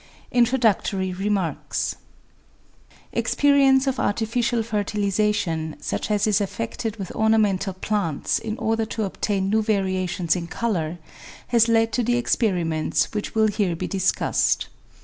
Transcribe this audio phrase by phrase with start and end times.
[0.31, 1.97] INTRODUCTORY REMARKS
[3.13, 9.03] Experience of artificial fertilisation, such as is effected with orna mental plants in order to
[9.03, 10.97] obtain new variations in colour,
[11.49, 14.69] has led to the experiments which will here be discussed.